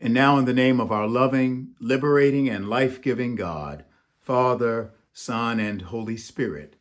[0.00, 3.84] And now, in the name of our loving, liberating, and life giving God,
[4.18, 6.76] Father, Son, and Holy Spirit.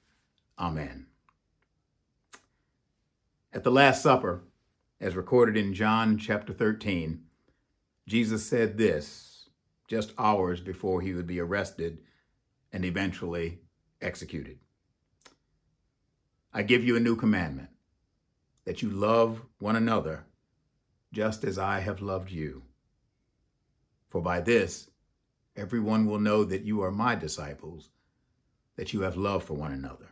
[0.58, 1.08] Amen.
[3.52, 4.44] At the Last Supper,
[5.02, 7.24] as recorded in John chapter 13,
[8.08, 9.50] Jesus said this
[9.88, 12.00] just hours before he would be arrested
[12.72, 13.60] and eventually
[14.02, 14.60] executed.
[16.54, 17.70] I give you a new commandment
[18.66, 20.26] that you love one another
[21.12, 22.64] just as I have loved you.
[24.10, 24.90] For by this,
[25.56, 27.90] everyone will know that you are my disciples,
[28.76, 30.08] that you have love for one another.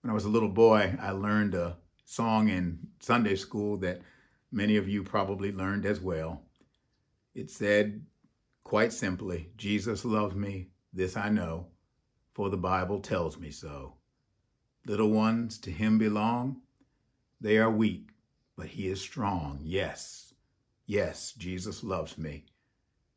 [0.00, 4.00] When I was a little boy, I learned a song in Sunday school that
[4.50, 6.42] many of you probably learned as well.
[7.34, 8.04] It said,
[8.62, 11.68] quite simply, Jesus loves me, this I know,
[12.32, 13.94] for the Bible tells me so.
[14.86, 16.60] Little ones to him belong.
[17.40, 18.10] They are weak,
[18.56, 19.60] but he is strong.
[19.62, 20.33] Yes,
[20.86, 22.44] yes, Jesus loves me.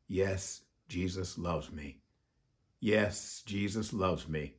[0.06, 2.00] Yes, Jesus loves me.
[2.80, 4.54] Yes, Jesus loves me,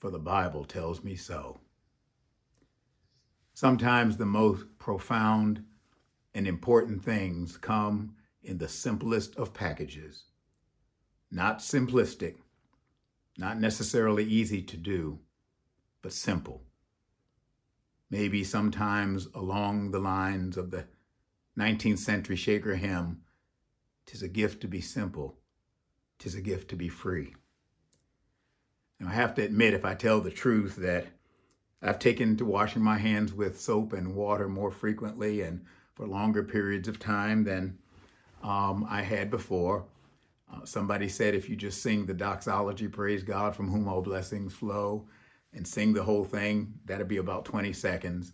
[0.00, 1.60] for the Bible tells me so.
[3.54, 5.64] Sometimes the most profound
[6.34, 10.24] and important things come in the simplest of packages.
[11.30, 12.36] Not simplistic,
[13.38, 15.18] not necessarily easy to do,
[16.00, 16.62] but simple.
[18.10, 20.86] Maybe sometimes along the lines of the
[21.58, 23.22] 19th century Shaker hymn,
[24.06, 25.38] Tis a gift to be simple,
[26.18, 27.34] tis a gift to be free.
[28.98, 31.06] Now, I have to admit, if I tell the truth, that
[31.80, 35.64] I've taken to washing my hands with soap and water more frequently and
[35.94, 37.78] for longer periods of time than
[38.42, 39.86] um, I had before.
[40.52, 44.52] Uh, somebody said if you just sing the doxology, praise God, from whom all blessings
[44.52, 45.06] flow,
[45.54, 48.32] and sing the whole thing, that'd be about 20 seconds.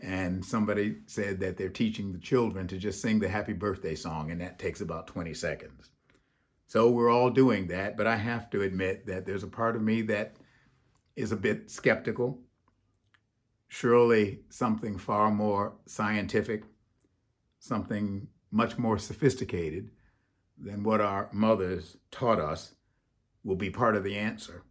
[0.00, 4.30] And somebody said that they're teaching the children to just sing the happy birthday song,
[4.30, 5.90] and that takes about 20 seconds.
[6.66, 9.82] So we're all doing that, but I have to admit that there's a part of
[9.82, 10.36] me that
[11.16, 12.38] is a bit skeptical.
[13.68, 16.62] Surely something far more scientific,
[17.58, 19.90] something much more sophisticated
[20.58, 22.74] than what our mothers taught us
[23.44, 24.62] will be part of the answer.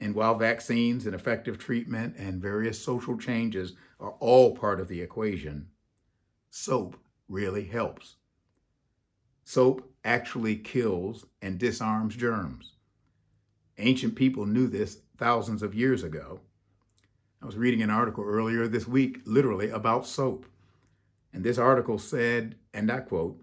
[0.00, 5.00] And while vaccines and effective treatment and various social changes are all part of the
[5.00, 5.68] equation,
[6.50, 6.96] soap
[7.28, 8.16] really helps.
[9.44, 12.74] Soap actually kills and disarms germs.
[13.78, 16.40] Ancient people knew this thousands of years ago.
[17.42, 20.46] I was reading an article earlier this week, literally about soap.
[21.32, 23.40] And this article said, and I quote,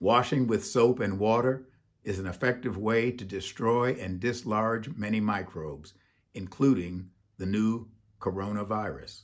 [0.00, 1.68] washing with soap and water
[2.04, 5.94] is an effective way to destroy and dislodge many microbes,
[6.34, 7.08] including
[7.38, 7.88] the new
[8.20, 9.22] coronavirus.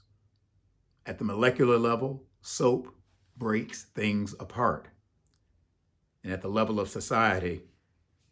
[1.07, 2.95] At the molecular level, soap
[3.37, 4.89] breaks things apart.
[6.23, 7.63] And at the level of society,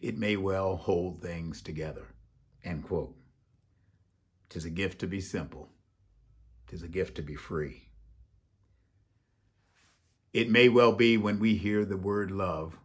[0.01, 2.07] it may well hold things together.
[2.65, 3.17] End quote.
[4.49, 5.71] Tis a gift to be simple.
[6.67, 7.89] Tis a gift to be free.
[10.33, 12.77] It may well be when we hear the word love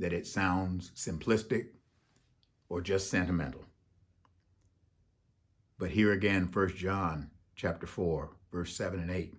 [0.00, 1.66] that it sounds simplistic
[2.68, 3.64] or just sentimental.
[5.78, 9.34] But here again, 1 John chapter 4, verse 7 and 8.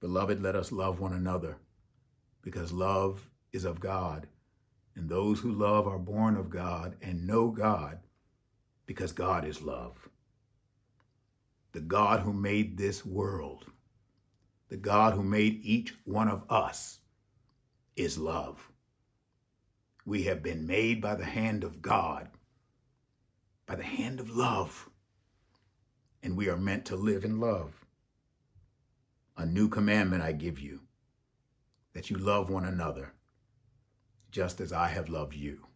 [0.00, 1.58] Beloved, let us love one another,
[2.42, 4.28] because love is of God,
[4.94, 7.98] and those who love are born of God and know God,
[8.86, 10.08] because God is love.
[11.72, 13.66] The God who made this world,
[14.68, 17.00] the God who made each one of us,
[17.96, 18.70] is love.
[20.06, 22.28] We have been made by the hand of God,
[23.66, 24.88] by the hand of love,
[26.22, 27.84] and we are meant to live in love.
[29.36, 30.82] A new commandment I give you
[31.92, 33.14] that you love one another
[34.30, 35.66] just as I have loved you.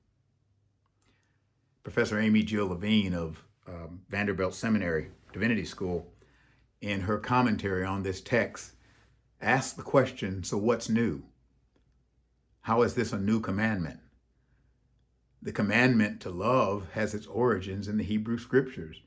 [1.83, 6.07] Professor Amy Jill Levine of um, Vanderbilt Seminary Divinity School,
[6.81, 8.75] in her commentary on this text,
[9.41, 11.23] asked the question so what's new?
[12.61, 13.99] How is this a new commandment?
[15.43, 19.01] The commandment to love has its origins in the Hebrew scriptures.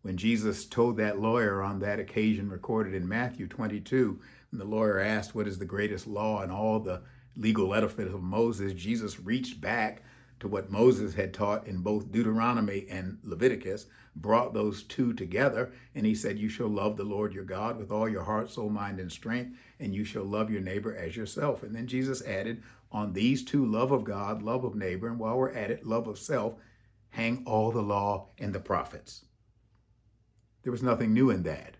[0.00, 4.18] When Jesus told that lawyer on that occasion recorded in Matthew 22,
[4.50, 7.02] and the lawyer asked, What is the greatest law in all the
[7.36, 8.72] legal edifice of Moses?
[8.72, 10.02] Jesus reached back
[10.40, 16.06] to what Moses had taught in both Deuteronomy and Leviticus, brought those two together, and
[16.06, 19.00] he said, You shall love the Lord your God with all your heart, soul, mind,
[19.00, 21.62] and strength, and you shall love your neighbor as yourself.
[21.62, 22.62] And then Jesus added,
[22.96, 26.08] on these two, love of God, love of neighbor, and while we're at it, love
[26.08, 26.54] of self,
[27.10, 29.26] hang all the law and the prophets.
[30.62, 31.76] There was nothing new in that.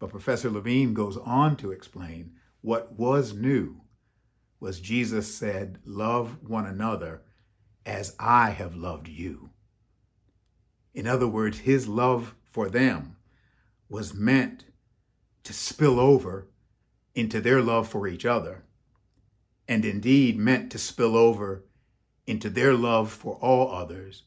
[0.00, 3.82] But Professor Levine goes on to explain What was new
[4.58, 7.22] was Jesus said, Love one another
[7.86, 9.50] as I have loved you.
[10.92, 13.14] In other words, his love for them
[13.88, 14.64] was meant
[15.44, 16.48] to spill over
[17.14, 18.64] into their love for each other,
[19.70, 21.64] and indeed meant to spill over
[22.26, 24.24] into their love for all others,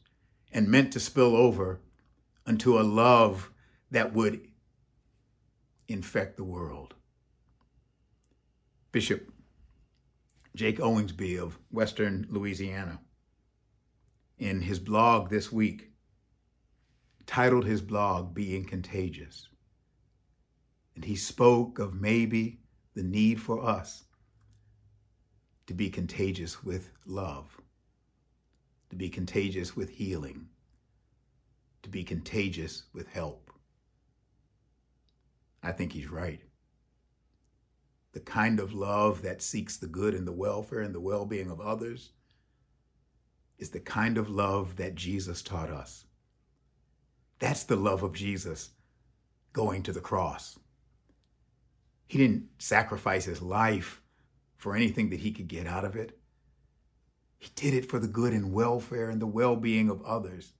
[0.50, 1.82] and meant to spill over
[2.46, 3.50] into a love
[3.90, 4.40] that would
[5.86, 6.94] infect the world.
[8.90, 9.30] Bishop
[10.56, 12.98] Jake Owensby of Western Louisiana,
[14.38, 15.90] in his blog this week,
[17.26, 19.48] titled his blog Being Contagious.
[20.94, 22.60] And he spoke of maybe
[22.94, 24.04] the need for us
[25.66, 27.60] to be contagious with love,
[28.90, 30.46] to be contagious with healing,
[31.82, 33.50] to be contagious with help.
[35.62, 36.40] I think he's right.
[38.12, 41.50] The kind of love that seeks the good and the welfare and the well being
[41.50, 42.12] of others
[43.58, 46.04] is the kind of love that Jesus taught us.
[47.38, 48.70] That's the love of Jesus
[49.52, 50.58] going to the cross.
[52.06, 54.02] He didn't sacrifice his life
[54.64, 56.18] for anything that he could get out of it.
[57.36, 60.54] He did it for the good and welfare and the well being of others.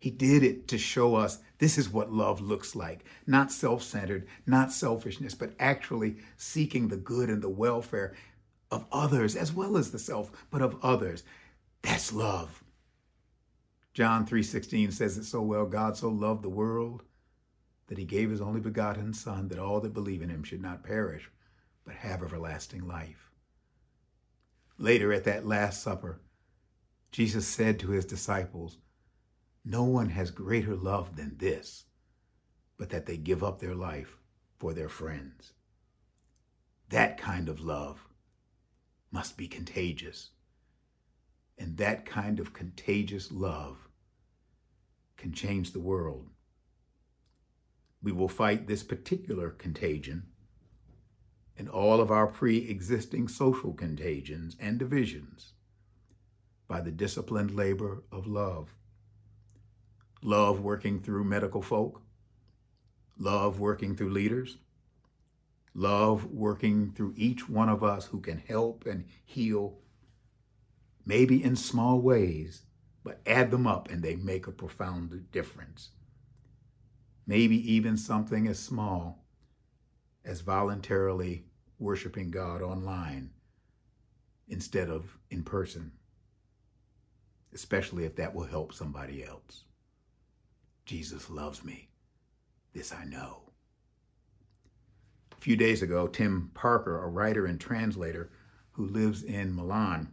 [0.00, 4.26] He did it to show us this is what love looks like not self centered,
[4.46, 8.14] not selfishness, but actually seeking the good and the welfare
[8.72, 11.22] of others as well as the self, but of others.
[11.82, 12.64] That's love.
[13.94, 17.04] John 3:16 says it so well, God so loved the world
[17.86, 20.82] that he gave his only begotten son that all that believe in him should not
[20.82, 21.30] perish
[21.86, 23.30] but have everlasting life.
[24.76, 26.20] Later at that last supper,
[27.12, 28.76] Jesus said to his disciples,
[29.64, 31.84] no one has greater love than this,
[32.76, 34.18] but that they give up their life
[34.58, 35.52] for their friends.
[36.90, 38.06] That kind of love
[39.10, 40.30] must be contagious.
[41.58, 43.88] And that kind of contagious love
[45.16, 46.28] can change the world.
[48.02, 50.26] We will fight this particular contagion
[51.58, 55.52] and all of our pre existing social contagions and divisions
[56.68, 58.76] by the disciplined labor of love.
[60.22, 62.02] Love working through medical folk,
[63.18, 64.58] love working through leaders,
[65.74, 69.78] love working through each one of us who can help and heal,
[71.04, 72.62] maybe in small ways,
[73.04, 75.90] but add them up and they make a profound difference.
[77.26, 79.24] Maybe even something as small
[80.24, 81.45] as voluntarily
[81.78, 83.30] worshiping God online
[84.48, 85.92] instead of in person,
[87.54, 89.64] especially if that will help somebody else.
[90.84, 91.88] Jesus loves me.
[92.72, 93.42] This I know.
[95.32, 98.30] A few days ago, Tim Parker, a writer and translator
[98.72, 100.12] who lives in Milan,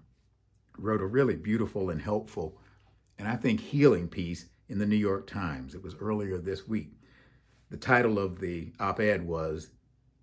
[0.78, 2.58] wrote a really beautiful and helpful
[3.20, 5.76] and I think healing piece in the New York Times.
[5.76, 6.92] It was earlier this week.
[7.70, 9.70] The title of the op ed was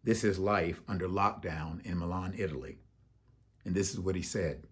[0.02, 2.78] This is Life Under Lockdown in Milan, Italy.
[3.66, 4.66] And this is what he said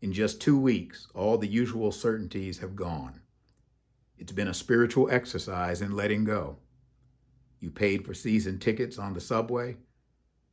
[0.00, 3.22] In just two weeks, all the usual certainties have gone.
[4.16, 6.58] It's been a spiritual exercise in letting go.
[7.58, 9.78] You paid for season tickets on the subway.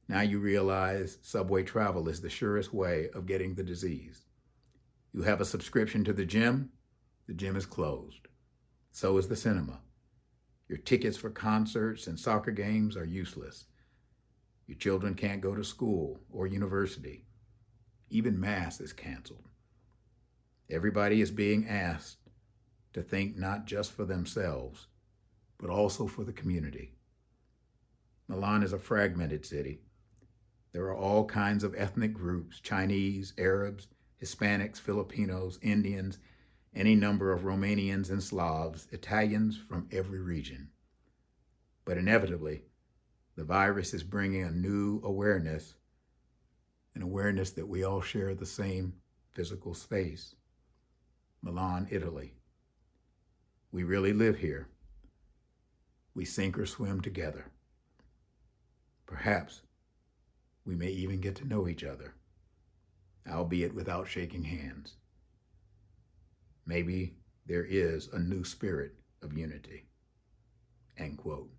[0.08, 4.26] Now you realize subway travel is the surest way of getting the disease.
[5.14, 6.72] You have a subscription to the gym.
[7.28, 8.28] The gym is closed.
[8.90, 9.82] So is the cinema.
[10.72, 13.66] Your tickets for concerts and soccer games are useless.
[14.68, 17.26] Your children can't go to school or university.
[18.10, 19.50] Even Mass is canceled.
[20.70, 22.20] Everybody is being asked
[22.94, 24.88] to think not just for themselves,
[25.58, 26.94] but also for the community.
[28.30, 29.82] Milan is a fragmented city.
[30.72, 33.90] There are all kinds of ethnic groups Chinese, Arabs,
[34.24, 36.20] Hispanics, Filipinos, Indians,
[36.76, 40.70] any number of Romanians and Slavs, Italians from every region.
[41.84, 42.64] But inevitably,
[43.36, 45.76] the virus is bringing a new awareness,
[46.96, 48.94] an awareness that we all share the same
[49.32, 50.36] physical space.
[51.42, 52.36] Milan, Italy.
[53.72, 54.68] We really live here.
[56.14, 57.46] We sink or swim together.
[59.06, 59.62] Perhaps
[60.66, 62.14] we may even get to know each other,
[63.30, 64.98] albeit without shaking hands.
[66.72, 69.90] Maybe there is a new spirit of unity.
[70.98, 71.50] End quote.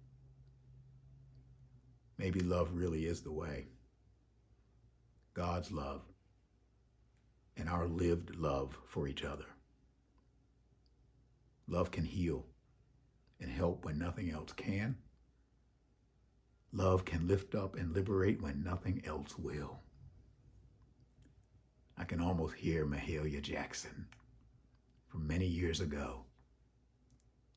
[2.17, 3.67] Maybe love really is the way.
[5.35, 6.01] God's love
[7.59, 9.45] and our lived love for each other.
[11.69, 12.47] Love can heal
[13.39, 14.97] and help when nothing else can.
[16.73, 19.81] Love can lift up and liberate when nothing else will.
[21.99, 24.07] I can almost hear Mahalia Jackson
[25.13, 26.25] from many years ago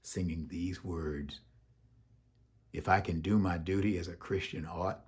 [0.01, 1.39] singing these words
[2.73, 4.99] If I can do my duty as a Christian ought,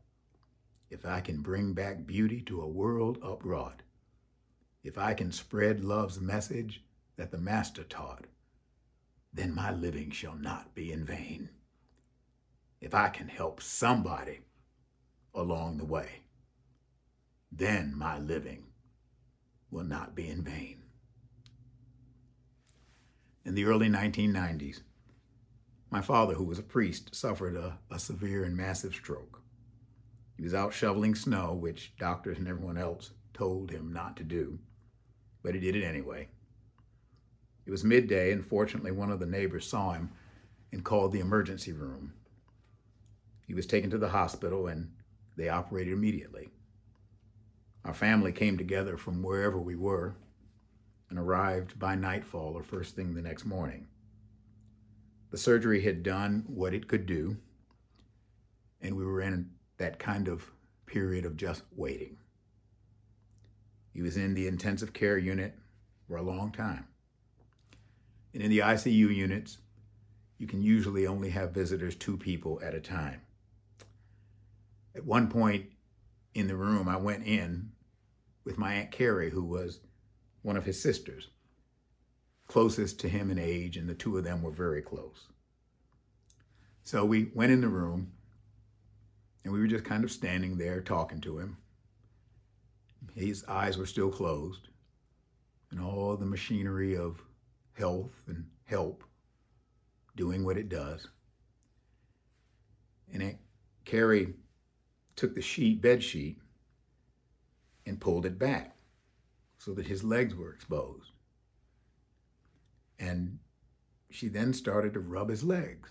[0.89, 3.81] if I can bring back beauty to a world upraught,
[4.81, 6.85] if I can spread love's message
[7.17, 8.23] that the Master taught,
[9.33, 11.49] then my living shall not be in vain.
[12.79, 14.39] If I can help somebody
[15.35, 16.21] along the way,
[17.51, 18.67] then my living
[19.69, 20.86] will not be in vain.
[23.47, 24.81] In the early 1990s,
[25.89, 29.41] my father, who was a priest, suffered a, a severe and massive stroke.
[30.35, 34.59] He was out shoveling snow, which doctors and everyone else told him not to do,
[35.43, 36.27] but he did it anyway.
[37.65, 40.11] It was midday, and fortunately, one of the neighbors saw him
[40.73, 42.11] and called the emergency room.
[43.47, 44.91] He was taken to the hospital, and
[45.37, 46.49] they operated immediately.
[47.85, 50.17] Our family came together from wherever we were
[51.09, 53.87] and arrived by nightfall or first thing the next morning.
[55.31, 57.37] The surgery had done what it could do,
[58.81, 60.49] and we were in that kind of
[60.85, 62.17] period of just waiting.
[63.93, 65.55] He was in the intensive care unit
[66.07, 66.87] for a long time.
[68.33, 69.57] And in the ICU units,
[70.37, 73.21] you can usually only have visitors two people at a time.
[74.95, 75.65] At one point
[76.33, 77.71] in the room, I went in
[78.43, 79.79] with my Aunt Carrie, who was
[80.47, 81.27] one of his sisters,
[82.47, 85.27] closest to him in age, and the two of them were very close.
[86.85, 88.13] So we went in the room,
[89.43, 91.57] and we were just kind of standing there talking to him.
[93.13, 94.69] His eyes were still closed,
[95.69, 97.21] and all the machinery of
[97.73, 99.03] health and help
[100.15, 101.09] doing what it does.
[103.13, 103.37] And Aunt
[103.83, 104.33] Carrie
[105.17, 106.37] took the sheet, bed sheet,
[107.85, 108.76] and pulled it back
[109.67, 111.11] so that his legs were exposed.
[112.99, 113.37] And
[114.09, 115.89] she then started to rub his legs.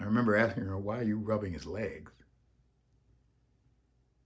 [0.00, 2.10] I remember asking her, Why are you rubbing his legs?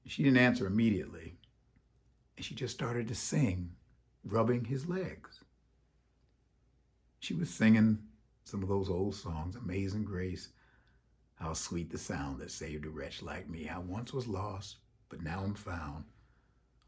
[0.07, 1.35] She didn't answer immediately.
[2.37, 3.73] And she just started to sing,
[4.23, 5.41] rubbing his legs.
[7.19, 7.99] She was singing
[8.45, 10.51] some of those old songs, Amazing Grace,
[11.35, 13.69] how sweet the sound that saved a wretch like me.
[13.69, 14.77] I once was lost,
[15.09, 16.05] but now I'm found.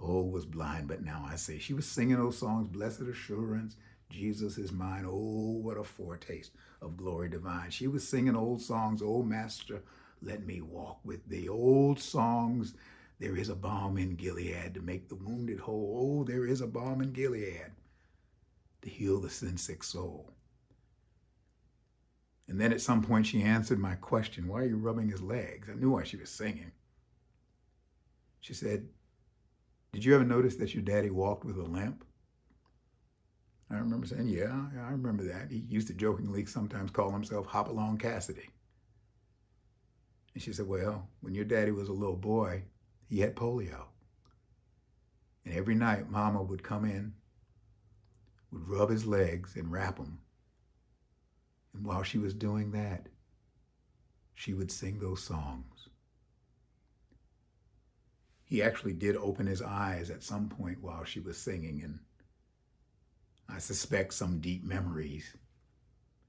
[0.00, 1.58] Oh, was blind, but now I see.
[1.58, 3.76] She was singing those songs, Blessed Assurance,
[4.10, 5.04] Jesus is mine.
[5.06, 7.70] Oh, what a foretaste of glory divine.
[7.70, 9.82] She was singing old songs, Oh, Master,
[10.22, 11.48] let me walk with thee.
[11.48, 12.74] Old songs,
[13.18, 16.20] there is a balm in Gilead to make the wounded whole.
[16.20, 17.72] Oh, there is a balm in Gilead
[18.82, 20.32] to heal the sin sick soul.
[22.46, 25.68] And then at some point she answered my question, Why are you rubbing his legs?
[25.70, 26.72] I knew why she was singing.
[28.40, 28.86] She said,
[29.94, 32.04] Did you ever notice that your daddy walked with a limp?
[33.70, 35.52] I remember saying, Yeah, I remember that.
[35.52, 38.50] He used to jokingly sometimes call himself Hopalong Cassidy.
[40.34, 42.64] And she said, Well, when your daddy was a little boy,
[43.08, 43.84] he had polio.
[45.44, 47.14] And every night, Mama would come in,
[48.50, 50.18] would rub his legs and wrap them.
[51.72, 53.06] And while she was doing that,
[54.34, 55.88] she would sing those songs
[58.44, 61.98] he actually did open his eyes at some point while she was singing, and
[63.48, 65.36] I suspect some deep memories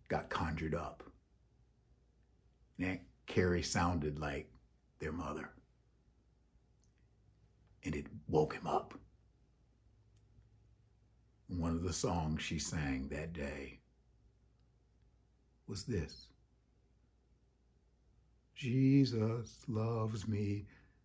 [0.08, 1.04] got conjured up.
[2.80, 4.50] Aunt Carrie sounded like
[5.00, 5.50] their mother,
[7.84, 8.94] and it woke him up.
[11.48, 13.80] One of the songs she sang that day
[15.68, 16.28] was this
[18.56, 20.66] Jesus loves me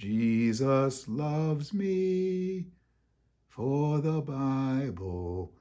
[0.00, 2.64] Jesus loves me,
[3.48, 5.52] for the Bible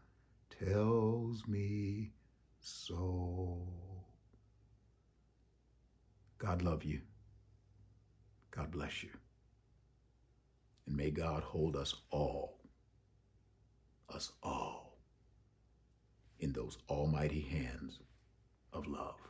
[0.63, 2.13] tells me
[2.61, 3.67] so.
[6.37, 7.01] God love you.
[8.51, 9.09] God bless you.
[10.87, 12.61] And may God hold us all,
[14.07, 14.99] us all,
[16.39, 17.99] in those almighty hands
[18.71, 19.28] of love.